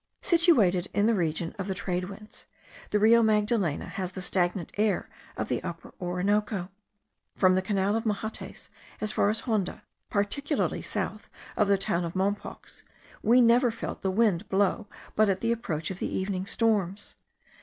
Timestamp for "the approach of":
15.41-15.99